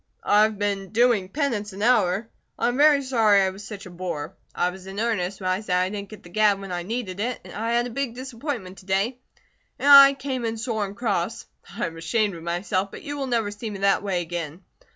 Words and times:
"I 0.23 0.41
have 0.41 0.57
been 0.57 0.89
doing 0.89 1.29
penance 1.29 1.73
an 1.73 1.83
hour. 1.83 2.27
I 2.57 2.69
am 2.69 2.77
very 2.77 3.03
sorry 3.03 3.41
I 3.43 3.51
was 3.51 3.63
such 3.63 3.85
a 3.85 3.91
boor. 3.91 4.33
I 4.55 4.71
was 4.71 4.87
in 4.87 4.99
earnest 4.99 5.39
when 5.39 5.47
I 5.51 5.61
said 5.61 5.77
I 5.77 5.89
didn't 5.89 6.09
get 6.09 6.23
the 6.23 6.29
gad 6.29 6.59
when 6.59 6.71
I 6.71 6.81
needed 6.81 7.19
it. 7.19 7.47
I 7.53 7.73
had 7.73 7.85
a 7.85 7.91
big 7.91 8.15
disappointment 8.15 8.79
to 8.79 8.87
day, 8.87 9.19
and 9.77 9.87
I 9.87 10.15
came 10.15 10.43
in 10.43 10.57
sore 10.57 10.87
and 10.87 10.97
cross. 10.97 11.45
I 11.77 11.85
am 11.85 11.97
ashamed 11.97 12.33
of 12.33 12.41
myself, 12.41 12.89
but 12.89 13.03
you 13.03 13.15
will 13.15 13.27
never 13.27 13.51
see 13.51 13.69
me 13.69 13.77
that 13.81 14.01
way 14.01 14.23
again. 14.23 14.63